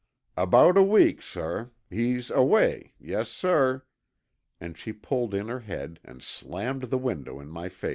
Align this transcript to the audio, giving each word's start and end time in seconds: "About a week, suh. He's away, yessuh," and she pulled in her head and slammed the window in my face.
"About 0.35 0.77
a 0.77 0.81
week, 0.81 1.21
suh. 1.21 1.65
He's 1.87 2.31
away, 2.31 2.95
yessuh," 2.99 3.83
and 4.59 4.75
she 4.75 4.93
pulled 4.93 5.35
in 5.35 5.47
her 5.47 5.59
head 5.59 5.99
and 6.03 6.23
slammed 6.23 6.85
the 6.85 6.97
window 6.97 7.39
in 7.39 7.49
my 7.51 7.69
face. 7.69 7.89